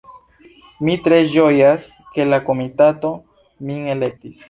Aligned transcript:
Mi 0.87 0.95
tre 1.07 1.19
ĝojas, 1.35 1.87
ke 2.17 2.27
la 2.33 2.43
komitato 2.51 3.17
min 3.71 3.89
elektis. 3.97 4.39